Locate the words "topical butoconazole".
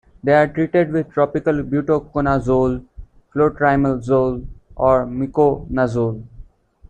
1.13-2.83